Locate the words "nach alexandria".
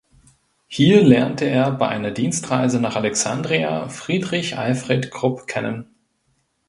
2.81-3.87